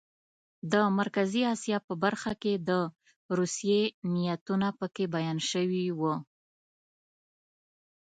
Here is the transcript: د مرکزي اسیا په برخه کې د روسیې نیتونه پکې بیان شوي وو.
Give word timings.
د 0.71 0.73
مرکزي 0.99 1.41
اسیا 1.53 1.77
په 1.87 1.93
برخه 2.03 2.31
کې 2.41 2.53
د 2.69 2.71
روسیې 3.37 3.81
نیتونه 4.13 4.67
پکې 4.79 5.05
بیان 5.15 5.37
شوي 5.49 5.85
وو. 5.99 6.15